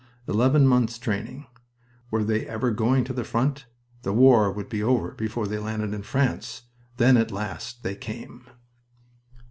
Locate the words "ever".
2.47-2.71